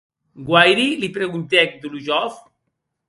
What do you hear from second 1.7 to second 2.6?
Dolojov.